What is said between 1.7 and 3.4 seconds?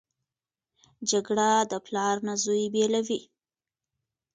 د پلار نه زوی بېلوي